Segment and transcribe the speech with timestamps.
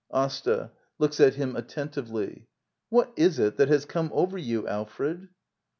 [0.11, 0.71] Asta.
[0.97, 2.47] [Looks at him attentively.]
[2.89, 5.29] What is it that has come over you, Alfred